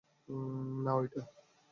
[0.83, 1.21] না, অইটা।